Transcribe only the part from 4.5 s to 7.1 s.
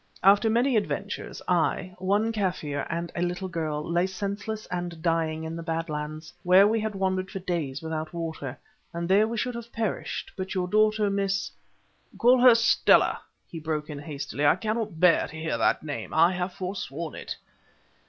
and dying in the Bad Lands, where we had